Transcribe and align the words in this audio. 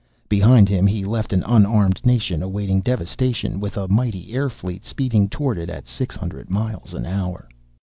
Behind 0.27 0.67
him 0.67 0.87
he 0.87 1.05
left 1.05 1.31
an 1.31 1.43
unarmed 1.45 2.03
nation 2.03 2.41
awaiting 2.41 2.81
devastation, 2.81 3.59
with 3.59 3.77
a 3.77 3.87
mighty 3.87 4.33
air 4.33 4.49
fleet 4.49 4.83
speeding 4.83 5.29
toward 5.29 5.59
it 5.59 5.69
at 5.69 5.85
six 5.85 6.15
hundred 6.15 6.49
miles 6.49 6.95
an 6.95 7.05
hour. 7.05 7.47